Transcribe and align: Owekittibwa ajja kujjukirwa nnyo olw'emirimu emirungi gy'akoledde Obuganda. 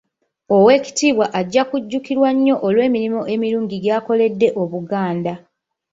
Owekittibwa 0.55 1.25
ajja 1.39 1.63
kujjukirwa 1.69 2.29
nnyo 2.35 2.55
olw'emirimu 2.67 3.21
emirungi 3.33 3.75
gy'akoledde 3.83 4.47
Obuganda. 4.61 5.33